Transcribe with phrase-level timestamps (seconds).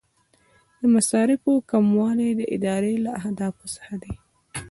[0.79, 4.13] د مصارفو کموالی د ادارې له اهدافو څخه دی.